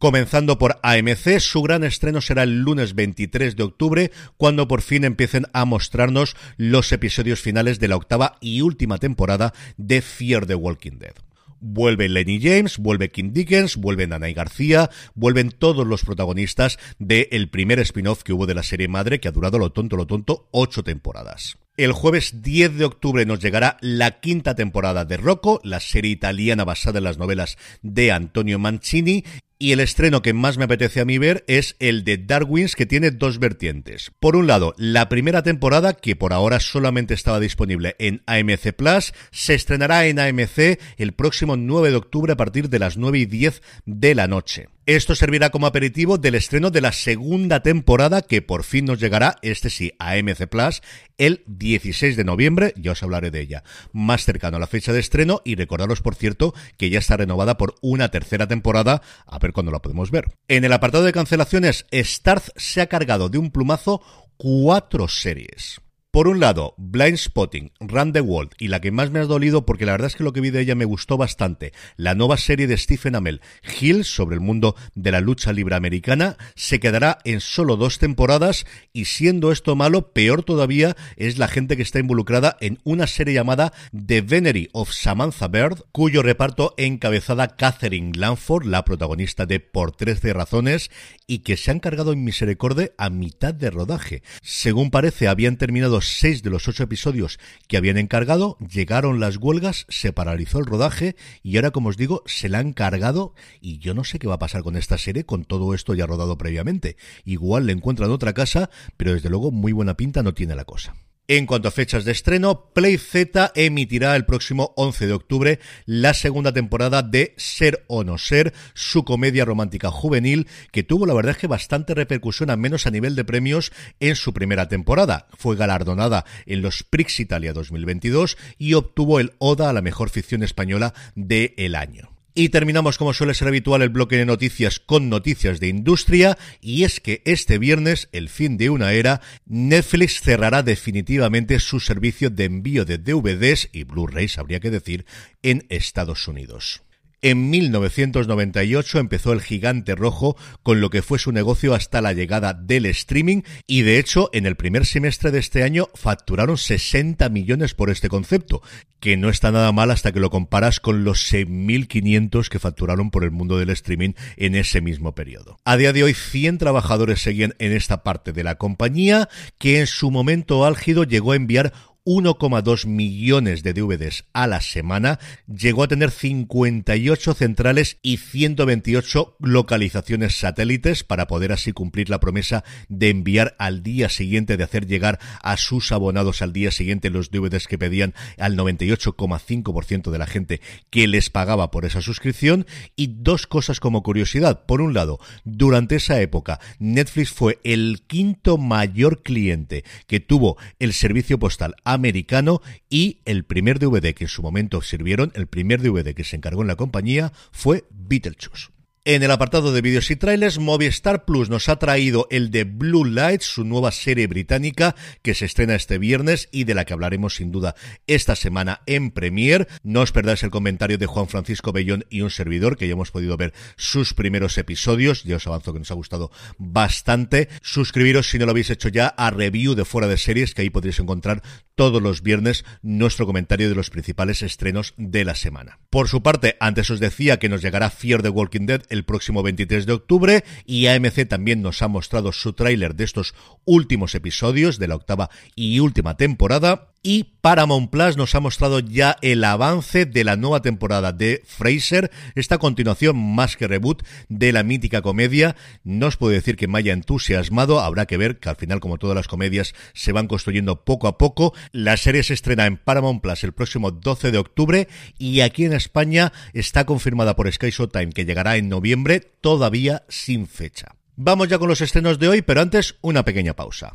Comenzando 0.00 0.58
por 0.58 0.80
AMC, 0.82 1.40
su 1.40 1.60
gran 1.60 1.84
estreno 1.84 2.22
será 2.22 2.42
el 2.42 2.60
lunes 2.60 2.94
23 2.94 3.54
de 3.54 3.62
octubre, 3.62 4.10
cuando 4.38 4.66
por 4.66 4.80
fin 4.80 5.04
empiecen 5.04 5.46
a 5.52 5.66
mostrarnos 5.66 6.36
los 6.56 6.90
episodios 6.92 7.42
finales 7.42 7.78
de 7.80 7.88
la 7.88 7.96
octava 7.96 8.38
y 8.40 8.62
última 8.62 8.96
temporada 8.96 9.52
de 9.76 10.00
Fear 10.00 10.46
the 10.46 10.54
Walking 10.54 10.98
Dead. 10.98 11.12
Vuelve 11.60 12.08
Lenny 12.08 12.40
James, 12.40 12.78
vuelve 12.78 13.10
Kim 13.10 13.32
Dickens, 13.32 13.76
vuelve 13.76 14.06
Nanay 14.06 14.34
García, 14.34 14.90
vuelven 15.14 15.50
todos 15.50 15.86
los 15.86 16.04
protagonistas 16.04 16.78
del 16.98 17.48
primer 17.50 17.78
spin-off 17.80 18.22
que 18.22 18.32
hubo 18.32 18.46
de 18.46 18.54
la 18.54 18.62
serie 18.62 18.88
madre, 18.88 19.20
que 19.20 19.28
ha 19.28 19.32
durado 19.32 19.58
lo 19.58 19.70
tonto, 19.70 19.96
lo 19.96 20.06
tonto, 20.06 20.48
ocho 20.52 20.82
temporadas. 20.82 21.58
El 21.76 21.92
jueves 21.92 22.42
10 22.42 22.76
de 22.76 22.84
octubre 22.84 23.24
nos 23.24 23.40
llegará 23.40 23.76
la 23.80 24.20
quinta 24.20 24.54
temporada 24.54 25.04
de 25.04 25.16
Rocco, 25.16 25.60
la 25.62 25.80
serie 25.80 26.10
italiana 26.10 26.64
basada 26.64 26.98
en 26.98 27.04
las 27.04 27.16
novelas 27.16 27.56
de 27.80 28.12
Antonio 28.12 28.58
Mancini, 28.58 29.24
y 29.58 29.72
el 29.72 29.80
estreno 29.80 30.20
que 30.22 30.32
más 30.32 30.58
me 30.58 30.64
apetece 30.64 31.00
a 31.00 31.04
mí 31.04 31.18
ver 31.18 31.44
es 31.46 31.76
el 31.78 32.02
de 32.02 32.16
Darwins, 32.18 32.74
que 32.74 32.86
tiene 32.86 33.10
dos 33.10 33.38
vertientes. 33.38 34.10
Por 34.18 34.34
un 34.34 34.46
lado, 34.46 34.74
la 34.78 35.08
primera 35.08 35.42
temporada, 35.42 35.92
que 35.92 36.16
por 36.16 36.32
ahora 36.32 36.60
solamente 36.60 37.14
estaba 37.14 37.38
disponible 37.38 37.94
en 37.98 38.22
AMC 38.26 38.72
Plus, 38.74 39.12
se 39.30 39.54
estrenará 39.54 40.06
en 40.06 40.18
AMC 40.18 40.80
el 40.96 41.12
próximo 41.12 41.56
9 41.56 41.90
de 41.90 41.96
octubre 41.96 42.32
a 42.32 42.36
partir 42.36 42.68
de 42.68 42.78
las 42.78 42.96
9 42.96 43.18
y 43.18 43.26
10 43.26 43.62
de 43.84 44.14
la 44.14 44.26
noche. 44.26 44.68
Esto 44.86 45.14
servirá 45.14 45.50
como 45.50 45.66
aperitivo 45.66 46.16
del 46.16 46.34
estreno 46.34 46.70
de 46.70 46.80
la 46.80 46.92
segunda 46.92 47.62
temporada 47.62 48.22
que 48.22 48.40
por 48.40 48.64
fin 48.64 48.86
nos 48.86 48.98
llegará, 48.98 49.36
este 49.42 49.68
sí, 49.68 49.92
a 49.98 50.16
MC 50.16 50.46
Plus, 50.46 50.80
el 51.18 51.44
16 51.46 52.16
de 52.16 52.24
noviembre, 52.24 52.72
ya 52.76 52.92
os 52.92 53.02
hablaré 53.02 53.30
de 53.30 53.40
ella, 53.40 53.62
más 53.92 54.24
cercano 54.24 54.56
a 54.56 54.60
la 54.60 54.66
fecha 54.66 54.94
de 54.94 55.00
estreno 55.00 55.42
y 55.44 55.54
recordaros, 55.54 56.00
por 56.00 56.14
cierto, 56.14 56.54
que 56.78 56.88
ya 56.88 56.98
está 56.98 57.18
renovada 57.18 57.58
por 57.58 57.74
una 57.82 58.08
tercera 58.08 58.48
temporada, 58.48 59.02
a 59.26 59.38
ver 59.38 59.52
cuándo 59.52 59.70
la 59.70 59.82
podemos 59.82 60.10
ver. 60.10 60.32
En 60.48 60.64
el 60.64 60.72
apartado 60.72 61.04
de 61.04 61.12
cancelaciones, 61.12 61.84
Starz 61.92 62.50
se 62.56 62.80
ha 62.80 62.86
cargado 62.86 63.28
de 63.28 63.36
un 63.36 63.50
plumazo 63.50 64.02
cuatro 64.38 65.08
series. 65.08 65.80
Por 66.12 66.26
un 66.26 66.40
lado, 66.40 66.74
Blind 66.76 67.18
Spotting, 67.18 67.70
Run 67.78 68.12
the 68.12 68.20
World, 68.20 68.50
y 68.58 68.66
la 68.66 68.80
que 68.80 68.90
más 68.90 69.12
me 69.12 69.20
ha 69.20 69.26
dolido 69.26 69.64
porque 69.64 69.86
la 69.86 69.92
verdad 69.92 70.08
es 70.08 70.16
que 70.16 70.24
lo 70.24 70.32
que 70.32 70.40
vi 70.40 70.50
de 70.50 70.60
ella 70.60 70.74
me 70.74 70.84
gustó 70.84 71.16
bastante, 71.16 71.72
la 71.96 72.16
nueva 72.16 72.36
serie 72.36 72.66
de 72.66 72.76
Stephen 72.76 73.14
Amell, 73.14 73.40
Hill, 73.80 74.04
sobre 74.04 74.34
el 74.34 74.40
mundo 74.40 74.74
de 74.96 75.12
la 75.12 75.20
lucha 75.20 75.52
libre 75.52 75.76
americana, 75.76 76.36
se 76.56 76.80
quedará 76.80 77.18
en 77.22 77.40
solo 77.40 77.76
dos 77.76 78.00
temporadas 78.00 78.66
y 78.92 79.04
siendo 79.04 79.52
esto 79.52 79.76
malo, 79.76 80.12
peor 80.12 80.42
todavía 80.42 80.96
es 81.14 81.38
la 81.38 81.46
gente 81.46 81.76
que 81.76 81.82
está 81.82 82.00
involucrada 82.00 82.56
en 82.60 82.80
una 82.82 83.06
serie 83.06 83.34
llamada 83.34 83.72
The 83.94 84.22
Venery 84.22 84.68
of 84.72 84.90
Samantha 84.90 85.46
Bird, 85.46 85.84
cuyo 85.92 86.24
reparto 86.24 86.74
encabezada 86.76 87.54
Catherine 87.54 88.18
Lanford, 88.18 88.66
la 88.66 88.84
protagonista 88.84 89.46
de 89.46 89.60
Por 89.60 89.92
13 89.92 90.32
razones, 90.32 90.90
y 91.28 91.38
que 91.44 91.56
se 91.56 91.70
han 91.70 91.78
cargado 91.78 92.12
en 92.12 92.24
misericordia 92.24 92.90
a 92.98 93.10
mitad 93.10 93.54
de 93.54 93.70
rodaje. 93.70 94.24
Según 94.42 94.90
parece, 94.90 95.28
habían 95.28 95.56
terminado 95.56 95.99
seis 96.00 96.42
de 96.42 96.50
los 96.50 96.68
ocho 96.68 96.82
episodios 96.82 97.38
que 97.68 97.76
habían 97.76 97.98
encargado, 97.98 98.56
llegaron 98.58 99.20
las 99.20 99.36
huelgas, 99.36 99.86
se 99.88 100.12
paralizó 100.12 100.58
el 100.58 100.66
rodaje 100.66 101.16
y 101.42 101.56
ahora, 101.56 101.70
como 101.70 101.88
os 101.88 101.96
digo, 101.96 102.22
se 102.26 102.48
la 102.48 102.58
han 102.58 102.72
cargado 102.72 103.34
y 103.60 103.78
yo 103.78 103.94
no 103.94 104.04
sé 104.04 104.18
qué 104.18 104.28
va 104.28 104.34
a 104.34 104.38
pasar 104.38 104.62
con 104.62 104.76
esta 104.76 104.98
serie 104.98 105.24
con 105.24 105.44
todo 105.44 105.74
esto 105.74 105.94
ya 105.94 106.06
rodado 106.06 106.38
previamente. 106.38 106.96
Igual 107.24 107.66
le 107.66 107.72
encuentran 107.72 108.10
otra 108.10 108.32
casa, 108.32 108.70
pero 108.96 109.14
desde 109.14 109.30
luego 109.30 109.50
muy 109.50 109.72
buena 109.72 109.96
pinta 109.96 110.22
no 110.22 110.34
tiene 110.34 110.54
la 110.54 110.64
cosa. 110.64 110.94
En 111.32 111.46
cuanto 111.46 111.68
a 111.68 111.70
fechas 111.70 112.04
de 112.04 112.10
estreno, 112.10 112.72
Play 112.74 112.98
Z 112.98 113.52
emitirá 113.54 114.16
el 114.16 114.24
próximo 114.24 114.72
11 114.74 115.06
de 115.06 115.12
octubre 115.12 115.60
la 115.86 116.12
segunda 116.12 116.52
temporada 116.52 117.04
de 117.04 117.34
Ser 117.36 117.84
o 117.86 118.02
no 118.02 118.18
ser, 118.18 118.52
su 118.74 119.04
comedia 119.04 119.44
romántica 119.44 119.92
juvenil, 119.92 120.48
que 120.72 120.82
tuvo 120.82 121.06
la 121.06 121.14
verdad 121.14 121.30
es 121.30 121.38
que 121.38 121.46
bastante 121.46 121.94
repercusión, 121.94 122.50
al 122.50 122.58
menos 122.58 122.88
a 122.88 122.90
nivel 122.90 123.14
de 123.14 123.24
premios, 123.24 123.70
en 124.00 124.16
su 124.16 124.34
primera 124.34 124.66
temporada. 124.66 125.28
Fue 125.38 125.54
galardonada 125.54 126.24
en 126.46 126.62
los 126.62 126.82
Prix 126.82 127.20
Italia 127.20 127.52
2022 127.52 128.36
y 128.58 128.74
obtuvo 128.74 129.20
el 129.20 129.34
Oda 129.38 129.70
a 129.70 129.72
la 129.72 129.82
mejor 129.82 130.10
ficción 130.10 130.42
española 130.42 130.94
de 131.14 131.54
el 131.58 131.76
año. 131.76 132.19
Y 132.40 132.48
terminamos, 132.48 132.96
como 132.96 133.12
suele 133.12 133.34
ser 133.34 133.48
habitual, 133.48 133.82
el 133.82 133.90
bloque 133.90 134.16
de 134.16 134.24
noticias 134.24 134.80
con 134.80 135.10
noticias 135.10 135.60
de 135.60 135.68
industria. 135.68 136.38
Y 136.62 136.84
es 136.84 136.98
que 136.98 137.20
este 137.26 137.58
viernes, 137.58 138.08
el 138.12 138.30
fin 138.30 138.56
de 138.56 138.70
una 138.70 138.94
era, 138.94 139.20
Netflix 139.44 140.22
cerrará 140.22 140.62
definitivamente 140.62 141.60
su 141.60 141.80
servicio 141.80 142.30
de 142.30 142.46
envío 142.46 142.86
de 142.86 142.96
DVDs 142.96 143.68
y 143.74 143.84
Blu-rays, 143.84 144.38
habría 144.38 144.58
que 144.58 144.70
decir, 144.70 145.04
en 145.42 145.66
Estados 145.68 146.28
Unidos. 146.28 146.80
En 147.22 147.50
1998 147.50 148.98
empezó 148.98 149.34
el 149.34 149.42
gigante 149.42 149.94
rojo 149.94 150.38
con 150.62 150.80
lo 150.80 150.88
que 150.88 151.02
fue 151.02 151.18
su 151.18 151.32
negocio 151.32 151.74
hasta 151.74 152.00
la 152.00 152.14
llegada 152.14 152.54
del 152.54 152.86
streaming 152.86 153.42
y 153.66 153.82
de 153.82 153.98
hecho 153.98 154.30
en 154.32 154.46
el 154.46 154.56
primer 154.56 154.86
semestre 154.86 155.30
de 155.30 155.38
este 155.38 155.62
año 155.62 155.90
facturaron 155.94 156.56
60 156.56 157.28
millones 157.28 157.74
por 157.74 157.90
este 157.90 158.08
concepto, 158.08 158.62
que 159.00 159.18
no 159.18 159.28
está 159.28 159.52
nada 159.52 159.70
mal 159.70 159.90
hasta 159.90 160.12
que 160.12 160.20
lo 160.20 160.30
comparas 160.30 160.80
con 160.80 161.04
los 161.04 161.30
6.500 161.30 162.48
que 162.48 162.58
facturaron 162.58 163.10
por 163.10 163.24
el 163.24 163.32
mundo 163.32 163.58
del 163.58 163.68
streaming 163.68 164.12
en 164.38 164.54
ese 164.54 164.80
mismo 164.80 165.14
periodo. 165.14 165.58
A 165.66 165.76
día 165.76 165.92
de 165.92 166.04
hoy 166.04 166.14
100 166.14 166.56
trabajadores 166.56 167.20
seguían 167.20 167.54
en 167.58 167.72
esta 167.72 168.02
parte 168.02 168.32
de 168.32 168.44
la 168.44 168.54
compañía 168.54 169.28
que 169.58 169.80
en 169.80 169.86
su 169.86 170.10
momento 170.10 170.64
álgido 170.64 171.04
llegó 171.04 171.32
a 171.32 171.36
enviar 171.36 171.74
1,2 172.04 172.86
millones 172.86 173.62
de 173.62 173.72
DVDs 173.72 174.24
a 174.32 174.46
la 174.46 174.60
semana, 174.60 175.18
llegó 175.46 175.82
a 175.82 175.88
tener 175.88 176.10
58 176.10 177.34
centrales 177.34 177.98
y 178.02 178.16
128 178.16 179.36
localizaciones 179.40 180.38
satélites 180.38 181.04
para 181.04 181.26
poder 181.26 181.52
así 181.52 181.72
cumplir 181.72 182.10
la 182.10 182.20
promesa 182.20 182.64
de 182.88 183.10
enviar 183.10 183.54
al 183.58 183.82
día 183.82 184.08
siguiente, 184.08 184.56
de 184.56 184.64
hacer 184.64 184.86
llegar 184.86 185.18
a 185.42 185.56
sus 185.56 185.92
abonados 185.92 186.42
al 186.42 186.52
día 186.52 186.70
siguiente 186.70 187.10
los 187.10 187.30
DVDs 187.30 187.66
que 187.66 187.78
pedían 187.78 188.14
al 188.38 188.56
98,5% 188.56 190.10
de 190.10 190.18
la 190.18 190.26
gente 190.26 190.60
que 190.90 191.06
les 191.06 191.30
pagaba 191.30 191.70
por 191.70 191.84
esa 191.84 192.00
suscripción. 192.00 192.66
Y 192.96 193.08
dos 193.18 193.46
cosas 193.46 193.80
como 193.80 194.02
curiosidad. 194.02 194.64
Por 194.66 194.80
un 194.80 194.94
lado, 194.94 195.20
durante 195.44 195.96
esa 195.96 196.20
época, 196.20 196.60
Netflix 196.78 197.30
fue 197.30 197.58
el 197.64 198.02
quinto 198.06 198.58
mayor 198.58 199.22
cliente 199.22 199.84
que 200.06 200.20
tuvo 200.20 200.56
el 200.78 200.92
servicio 200.92 201.38
postal 201.38 201.76
americano 201.92 202.62
y 202.88 203.20
el 203.24 203.44
primer 203.44 203.78
DVD 203.78 204.14
que 204.14 204.24
en 204.24 204.28
su 204.28 204.42
momento 204.42 204.82
sirvieron, 204.82 205.32
el 205.34 205.46
primer 205.46 205.82
DVD 205.82 206.14
que 206.14 206.24
se 206.24 206.36
encargó 206.36 206.62
en 206.62 206.68
la 206.68 206.76
compañía 206.76 207.32
fue 207.52 207.84
Beetlejuice. 207.90 208.68
En 209.06 209.22
el 209.22 209.30
apartado 209.30 209.72
de 209.72 209.80
vídeos 209.80 210.10
y 210.10 210.16
trailers, 210.16 210.58
Movistar 210.58 211.24
Plus 211.24 211.48
nos 211.48 211.70
ha 211.70 211.78
traído 211.78 212.28
el 212.30 212.50
de 212.50 212.64
Blue 212.64 213.06
Lights, 213.06 213.46
su 213.46 213.64
nueva 213.64 213.92
serie 213.92 214.26
británica 214.26 214.94
que 215.22 215.34
se 215.34 215.46
estrena 215.46 215.74
este 215.74 215.96
viernes 215.96 216.50
y 216.52 216.64
de 216.64 216.74
la 216.74 216.84
que 216.84 216.92
hablaremos 216.92 217.36
sin 217.36 217.50
duda 217.50 217.74
esta 218.06 218.36
semana 218.36 218.82
en 218.84 219.10
Premiere. 219.10 219.68
No 219.82 220.02
os 220.02 220.12
perdáis 220.12 220.42
el 220.42 220.50
comentario 220.50 220.98
de 220.98 221.06
Juan 221.06 221.28
Francisco 221.28 221.72
Bellón 221.72 222.04
y 222.10 222.20
un 222.20 222.30
servidor 222.30 222.76
que 222.76 222.88
ya 222.88 222.92
hemos 222.92 223.10
podido 223.10 223.38
ver 223.38 223.54
sus 223.76 224.12
primeros 224.12 224.58
episodios. 224.58 225.24
Ya 225.24 225.36
os 225.36 225.46
avanzo 225.46 225.72
que 225.72 225.78
nos 225.78 225.90
ha 225.90 225.94
gustado 225.94 226.30
bastante. 226.58 227.48
Suscribiros 227.62 228.28
si 228.28 228.38
no 228.38 228.44
lo 228.44 228.50
habéis 228.50 228.68
hecho 228.68 228.90
ya 228.90 229.06
a 229.06 229.30
Review 229.30 229.74
de 229.74 229.86
Fuera 229.86 230.08
de 230.08 230.18
Series, 230.18 230.54
que 230.54 230.60
ahí 230.60 230.68
podréis 230.68 231.00
encontrar 231.00 231.42
todos 231.80 232.02
los 232.02 232.20
viernes 232.20 232.66
nuestro 232.82 233.24
comentario 233.24 233.70
de 233.70 233.74
los 233.74 233.88
principales 233.88 234.42
estrenos 234.42 234.92
de 234.98 235.24
la 235.24 235.34
semana. 235.34 235.78
Por 235.88 236.08
su 236.08 236.22
parte, 236.22 236.58
antes 236.60 236.90
os 236.90 237.00
decía 237.00 237.38
que 237.38 237.48
nos 237.48 237.62
llegará 237.62 237.88
Fear 237.88 238.20
the 238.20 238.28
Walking 238.28 238.66
Dead 238.66 238.82
el 238.90 239.06
próximo 239.06 239.42
23 239.42 239.86
de 239.86 239.94
octubre 239.94 240.44
y 240.66 240.88
AMC 240.88 241.26
también 241.26 241.62
nos 241.62 241.80
ha 241.80 241.88
mostrado 241.88 242.32
su 242.32 242.52
tráiler 242.52 242.96
de 242.96 243.04
estos 243.04 243.34
últimos 243.64 244.14
episodios 244.14 244.78
de 244.78 244.88
la 244.88 244.96
octava 244.96 245.30
y 245.56 245.78
última 245.78 246.18
temporada 246.18 246.90
y 247.02 247.24
Paramount 247.40 247.90
Plus 247.90 248.16
nos 248.16 248.34
ha 248.34 248.40
mostrado 248.40 248.80
ya 248.80 249.16
el 249.22 249.42
avance 249.44 250.04
de 250.04 250.24
la 250.24 250.36
nueva 250.36 250.60
temporada 250.60 251.12
de 251.12 251.42
Fraser, 251.46 252.10
esta 252.34 252.58
continuación 252.58 253.16
más 253.16 253.56
que 253.56 253.66
reboot 253.66 254.02
de 254.28 254.52
la 254.52 254.62
mítica 254.62 255.00
comedia. 255.00 255.56
No 255.82 256.08
os 256.08 256.16
puedo 256.16 256.32
decir 256.32 256.56
que 256.56 256.68
me 256.68 256.78
haya 256.78 256.92
entusiasmado, 256.92 257.80
habrá 257.80 258.06
que 258.06 258.18
ver 258.18 258.38
que 258.38 258.50
al 258.50 258.56
final, 258.56 258.80
como 258.80 258.98
todas 258.98 259.16
las 259.16 259.28
comedias, 259.28 259.74
se 259.94 260.12
van 260.12 260.26
construyendo 260.26 260.84
poco 260.84 261.08
a 261.08 261.16
poco. 261.16 261.54
La 261.72 261.96
serie 261.96 262.22
se 262.22 262.34
estrena 262.34 262.66
en 262.66 262.76
Paramount 262.76 263.22
Plus 263.22 263.44
el 263.44 263.52
próximo 263.52 263.90
12 263.90 264.30
de 264.30 264.38
octubre 264.38 264.88
y 265.18 265.40
aquí 265.40 265.64
en 265.64 265.72
España 265.72 266.32
está 266.52 266.84
confirmada 266.84 267.34
por 267.34 267.50
Sky 267.50 267.70
Showtime 267.70 268.12
que 268.12 268.26
llegará 268.26 268.56
en 268.56 268.68
noviembre, 268.68 269.20
todavía 269.40 270.04
sin 270.08 270.46
fecha. 270.46 270.96
Vamos 271.16 271.48
ya 271.48 271.58
con 271.58 271.68
los 271.68 271.80
estrenos 271.80 272.18
de 272.18 272.28
hoy, 272.28 272.42
pero 272.42 272.60
antes 272.60 272.96
una 273.00 273.24
pequeña 273.24 273.54
pausa. 273.54 273.94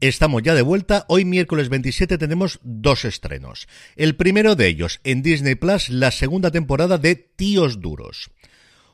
Estamos 0.00 0.42
ya 0.42 0.54
de 0.54 0.60
vuelta. 0.60 1.06
Hoy 1.08 1.24
miércoles 1.24 1.70
27 1.70 2.18
tenemos 2.18 2.60
dos 2.62 3.06
estrenos. 3.06 3.66
El 3.96 4.14
primero 4.14 4.54
de 4.54 4.66
ellos 4.66 5.00
en 5.04 5.22
Disney 5.22 5.54
Plus, 5.54 5.88
la 5.88 6.10
segunda 6.10 6.50
temporada 6.50 6.98
de 6.98 7.16
Tíos 7.16 7.80
Duros. 7.80 8.30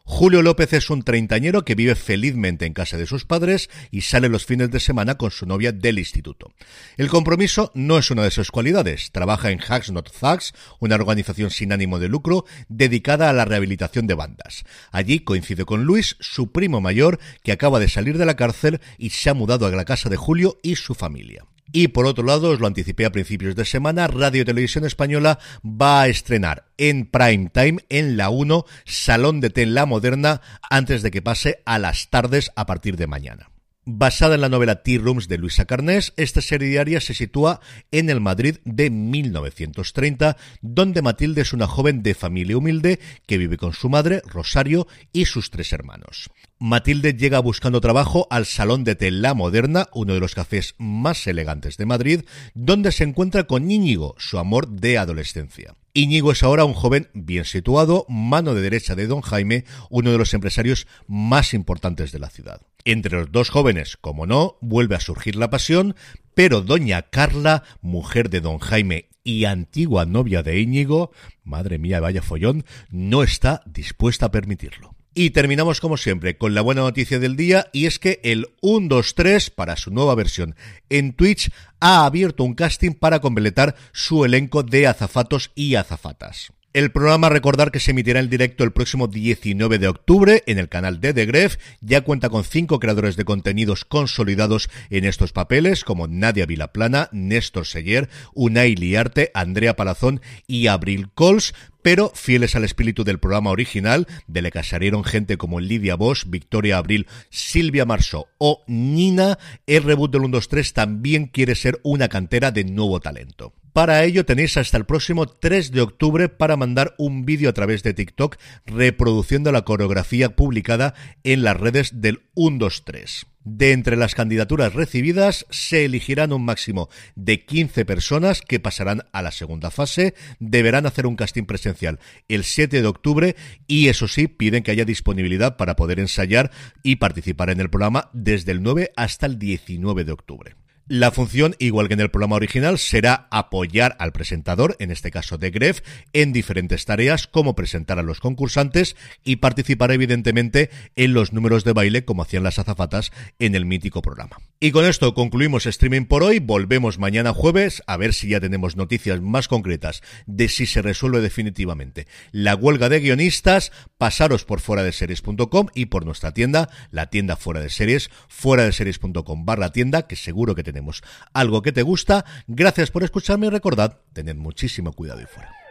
Julio 0.05 0.43
López 0.43 0.73
es 0.73 0.91
un 0.91 1.03
treintañero 1.03 1.65
que 1.65 1.75
vive 1.75 1.95
felizmente 1.95 2.67
en 2.67 2.73
casa 2.73 2.97
de 2.97 3.07
sus 3.07 3.25
padres 3.25 3.71
y 3.91 4.03
sale 4.03 4.29
los 4.29 4.45
fines 4.45 4.71
de 4.71 4.81
semana 4.81 5.17
con 5.17 5.31
su 5.31 5.47
novia 5.47 5.73
del 5.73 5.99
instituto. 5.99 6.53
El 6.97 7.09
compromiso 7.09 7.71
no 7.75 7.99
es 7.99 8.11
una 8.11 8.25
de 8.25 8.31
sus 8.31 8.51
cualidades. 8.51 9.13
Trabaja 9.13 9.51
en 9.51 9.61
Hacks 9.61 9.93
Not 9.93 10.11
Thugs, 10.11 10.55
una 10.81 10.97
organización 10.97 11.51
sin 11.51 11.73
ánimo 11.73 11.99
de 11.99 12.09
lucro 12.09 12.45
dedicada 12.69 13.31
a 13.31 13.33
la 13.33 13.45
rehabilitación 13.45 14.07
de 14.07 14.15
bandas. 14.15 14.65
Allí 14.91 15.21
coincide 15.21 15.65
con 15.65 15.85
Luis, 15.85 16.17
su 16.21 16.51
primo 16.51 16.81
mayor, 16.81 17.21
que 17.43 17.53
acaba 17.53 17.79
de 17.79 17.89
salir 17.89 18.19
de 18.19 18.27
la 18.27 18.37
cárcel 18.37 18.81
y 18.99 19.11
se 19.11 19.31
ha 19.31 19.35
mudado 19.35 19.67
a 19.67 19.71
la 19.71 19.85
casa 19.85 20.09
de 20.09 20.17
Julio 20.17 20.59
y 20.63 20.77
su 20.77 20.95
familia. 20.95 21.45
Y 21.71 21.89
por 21.89 22.07
otro 22.07 22.25
lado, 22.25 22.51
os 22.51 22.61
lo 22.61 22.67
anticipé 22.67 23.07
a 23.07 23.13
principios 23.13 23.55
de 23.55 23.65
semana, 23.65 24.07
Radio 24.07 24.45
Televisión 24.45 24.85
Española 24.85 25.39
va 25.65 26.03
a 26.03 26.09
estrenar 26.09 26.67
en 26.77 27.07
prime 27.07 27.51
time, 27.53 27.85
en 27.89 28.17
la 28.17 28.31
1, 28.31 28.65
Salón 28.85 29.41
de 29.41 29.51
Té 29.51 29.67
La 29.67 29.87
Moderna, 29.87 30.41
antes 30.69 31.03
de 31.03 31.11
que 31.11 31.23
pase 31.23 31.63
a 31.65 31.79
las 31.79 32.11
tardes 32.11 32.51
a 32.57 32.67
partir 32.67 32.97
de 32.97 33.07
mañana. 33.07 33.52
Basada 33.85 34.37
en 34.37 34.43
la 34.43 34.49
novela 34.49 34.85
Tea 34.85 35.01
Rooms 35.01 35.27
de 35.27 35.39
Luisa 35.39 35.65
Carnés, 35.65 36.13
esta 36.17 36.41
serie 36.41 36.69
diaria 36.69 37.01
se 37.01 37.15
sitúa 37.15 37.61
en 37.91 38.11
el 38.11 38.21
Madrid 38.21 38.59
de 38.65 38.91
1930, 38.91 40.37
donde 40.61 41.03
Matilde 41.03 41.41
es 41.41 41.53
una 41.53 41.67
joven 41.67 42.05
de 42.05 42.15
familia 42.15 42.57
humilde 42.57 43.01
que 43.27 43.39
vive 43.39 43.57
con 43.57 43.73
su 43.73 43.89
madre, 43.89 44.23
Rosario, 44.25 44.87
y 45.13 45.25
sus 45.25 45.51
tres 45.51 45.73
hermanos. 45.73 46.31
Matilde 46.61 47.15
llega 47.15 47.41
buscando 47.41 47.81
trabajo 47.81 48.29
al 48.31 48.47
Salón 48.47 48.85
de 48.85 48.95
Té 48.95 49.11
La 49.11 49.35
Moderna, 49.35 49.89
uno 49.93 50.15
de 50.15 50.21
los 50.21 50.37
cafés 50.37 50.77
más 50.79 51.27
elegantes 51.27 51.77
de 51.77 51.87
Madrid, 51.87 52.21
donde 52.55 52.93
se 52.93 53.03
encuentra 53.03 53.49
con 53.49 53.69
Íñigo, 53.69 54.15
su 54.17 54.39
amor 54.39 54.69
de 54.69 54.97
adolescencia. 54.99 55.75
Íñigo 55.95 56.33
es 56.33 56.43
ahora 56.43 56.65
un 56.65 56.73
joven 56.73 57.11
bien 57.13 57.45
situado, 57.45 58.07
mano 58.09 58.55
de 58.55 58.63
derecha 58.63 58.95
de 58.95 59.07
don 59.07 59.21
Jaime, 59.21 59.65
uno 59.91 60.11
de 60.11 60.17
los 60.17 60.33
empresarios 60.33 60.87
más 61.07 61.53
importantes 61.53 62.13
de 62.13 62.19
la 62.19 62.31
ciudad. 62.31 62.63
Entre 62.87 63.19
los 63.19 63.31
dos 63.31 63.51
jóvenes, 63.51 63.99
como 63.99 64.27
no, 64.27 64.57
vuelve 64.63 64.97
a 64.97 65.01
surgir 65.01 65.37
la 65.37 65.51
pasión, 65.51 65.95
pero 66.35 66.63
doña 66.63 67.03
Carla, 67.03 67.65
mujer 67.83 68.31
de 68.31 68.41
don 68.41 68.59
Jaime 68.59 69.11
y 69.23 69.45
antigua 69.45 70.07
novia 70.07 70.43
de 70.43 70.61
Íñigo, 70.61 71.13
madre 71.45 71.79
mía, 71.79 72.01
vaya 72.01 72.23
follón, 72.23 72.65
no 72.91 73.23
está 73.23 73.63
dispuesta 73.67 74.27
a 74.27 74.31
permitirlo. 74.31 74.95
Y 75.15 75.31
terminamos 75.31 75.81
como 75.81 75.99
siempre 75.99 76.39
con 76.39 76.55
la 76.55 76.63
buena 76.63 76.81
noticia 76.81 77.19
del 77.19 77.37
día 77.37 77.69
y 77.73 77.85
es 77.85 77.99
que 77.99 78.21
el 78.23 78.49
123 78.63 79.51
para 79.51 79.77
su 79.77 79.91
nueva 79.91 80.15
versión 80.15 80.57
en 80.89 81.13
Twitch 81.13 81.51
ha 81.81 82.07
abierto 82.07 82.45
un 82.45 82.55
casting 82.55 82.93
para 82.93 83.21
completar 83.21 83.75
su 83.93 84.25
elenco 84.25 84.63
de 84.63 84.87
azafatos 84.87 85.51
y 85.55 85.75
azafatas. 85.75 86.53
El 86.75 86.91
programa, 86.91 87.29
recordar 87.29 87.71
que 87.71 87.81
se 87.81 87.91
emitirá 87.91 88.19
en 88.19 88.31
directo 88.31 88.65
el 88.65 88.73
próximo 88.73 89.07
19 89.07 89.79
de 89.79 89.89
octubre 89.89 90.43
en 90.47 90.59
el 90.59 90.71
canal 90.71 91.03
de 91.03 91.13
The 91.13 91.27
Gref, 91.27 91.59
ya 91.83 92.01
cuenta 92.01 92.31
con 92.31 92.45
cinco 92.45 92.81
creadores 92.81 93.17
de 93.17 93.27
contenidos 93.27 93.85
consolidados 93.85 94.71
en 94.89 95.05
estos 95.05 95.35
papeles, 95.35 95.85
como 95.85 96.09
Nadia 96.09 96.47
Vilaplana, 96.47 97.11
Néstor 97.13 97.67
Seller, 97.67 98.09
Unai 98.33 98.75
Liarte, 98.75 99.31
Andrea 99.35 99.77
Palazón 99.77 100.23
y 100.47 100.69
Abril 100.69 101.11
Cols, 101.13 101.53
pero 101.83 102.11
fieles 102.15 102.57
al 102.57 102.65
espíritu 102.65 103.05
del 103.05 103.19
programa 103.19 103.51
original, 103.51 104.07
de 104.27 104.41
le 104.41 104.51
que 104.51 104.63
gente 105.05 105.37
como 105.37 105.61
Lidia 105.61 105.97
Bosch, 105.97 106.25
Victoria 106.27 106.79
Abril, 106.79 107.07
Silvia 107.29 107.85
Marceau 107.85 108.29
o 108.39 108.63
Nina, 108.67 109.39
el 109.67 109.83
reboot 109.83 110.11
del 110.11 110.23
1-2-3 110.23 110.73
también 110.73 111.27
quiere 111.27 111.55
ser 111.55 111.81
una 111.83 112.09
cantera 112.09 112.51
de 112.51 112.65
nuevo 112.65 112.99
talento. 112.99 113.53
Para 113.73 114.05
ello 114.05 114.27
tenéis 114.27 114.59
hasta 114.59 114.77
el 114.77 114.85
próximo 114.85 115.27
3 115.27 115.73
de 115.73 115.81
octubre 115.81 116.29
para 116.29 116.57
mandar 116.59 116.95
un 116.99 117.25
vídeo 117.25 117.49
a 117.49 117.55
través 117.55 117.83
de 117.83 117.95
TikTok 117.95 118.37
reproduciendo 118.67 119.51
la 119.51 119.63
coreografía 119.63 120.37
publicada 120.37 120.93
en 121.25 121.43
las 121.43 121.57
redes 121.57 122.03
del 122.03 122.21
123. 122.35 123.27
De 123.45 123.73
entre 123.73 123.97
las 123.97 124.15
candidaturas 124.15 124.75
recibidas 124.75 125.47
se 125.49 125.87
elegirán 125.87 126.35
un 126.35 126.45
máximo 126.45 126.91
de 127.17 127.47
15 127.47 127.87
personas 127.87 128.43
que 128.43 128.61
pasarán 128.61 129.05
a 129.13 129.23
la 129.23 129.33
segunda 129.33 129.71
fase, 129.71 130.15
deberán 130.39 130.85
hacer 130.85 131.07
un 131.07 131.17
casting 131.17 131.45
presencial 131.45 131.99
el 132.29 132.45
7 132.45 132.83
de 132.83 132.87
octubre 132.87 133.37
y 133.67 133.89
eso 133.89 134.07
sí 134.07 134.29
piden 134.29 134.63
que 134.63 134.71
haya 134.71 134.85
disponibilidad 134.85 135.57
para 135.57 135.77
poder 135.77 135.99
ensayar 135.99 136.51
y 136.83 136.97
participar 136.97 137.49
en 137.49 137.61
el 137.61 137.71
programa 137.71 138.11
desde 138.13 138.53
el 138.53 138.63
9 138.63 138.93
hasta 138.97 139.25
el 139.25 139.39
19 139.39 140.05
de 140.05 140.13
octubre. 140.13 140.62
La 140.89 141.13
función, 141.13 141.55
igual 141.59 141.89
que 141.89 141.95
en 141.95 142.01
el 142.01 142.11
programa 142.11 142.37
original, 142.37 142.79
será 142.79 143.29
apoyar 143.31 143.97
al 143.99 144.13
presentador, 144.13 144.77
en 144.81 144.91
este 144.91 145.11
caso 145.11 145.39
de 145.39 145.51
Gref, 145.51 145.81
en 146.13 146.33
diferentes 146.33 146.85
tareas 146.85 147.27
como 147.27 147.55
presentar 147.55 147.99
a 147.99 148.03
los 148.03 148.21
concursantes 148.21 148.97
y 149.25 149.37
participar 149.37 149.93
evidentemente 149.93 150.71
en 150.97 151.15
los 151.15 151.33
números 151.33 151.65
de 151.65 151.73
baile 151.73 152.05
como 152.05 152.23
hacían 152.23 152.43
las 152.43 152.59
azafatas 152.59 153.13
en 153.39 153.55
el 153.55 153.65
mítico 153.65 154.03
programa. 154.03 154.39
Y 154.65 154.71
con 154.71 154.85
esto 154.85 155.13
concluimos 155.13 155.67
streaming 155.67 156.05
por 156.05 156.23
hoy, 156.23 156.39
volvemos 156.39 156.97
mañana 156.97 157.33
jueves 157.33 157.83
a 157.89 157.97
ver 157.97 158.15
si 158.15 158.29
ya 158.29 158.39
tenemos 158.39 158.77
noticias 158.77 159.21
más 159.21 159.49
concretas 159.49 160.03
de 160.27 160.49
si 160.49 160.67
se 160.67 160.83
resuelve 160.83 161.21
definitivamente 161.21 162.07
la 162.31 162.55
huelga 162.55 162.89
de 162.89 163.01
guionistas, 163.01 163.73
pasaros 163.99 164.45
por 164.45 164.61
fuera 164.61 164.85
de 164.85 164.93
series.com 164.93 165.67
y 165.75 165.87
por 165.87 166.05
nuestra 166.05 166.33
tienda, 166.33 166.71
la 166.93 167.11
tienda 167.11 167.35
fuera 167.35 167.59
de 167.59 167.71
series, 167.71 168.09
fuera 168.29 168.65
de 168.65 168.71
series.com 168.71 169.45
barra 169.45 169.73
tienda, 169.73 170.07
que 170.07 170.15
seguro 170.15 170.55
que 170.55 170.63
tenemos 170.63 171.03
algo 171.35 171.63
que 171.63 171.73
te 171.73 171.83
gusta. 171.83 172.25
Gracias 172.47 172.93
por 172.93 173.03
escucharme 173.03 173.49
y 173.49 173.51
recordad, 173.51 173.99
tened 174.13 174.37
muchísimo 174.37 174.93
cuidado 174.93 175.23
y 175.23 175.27
fuera. 175.27 175.62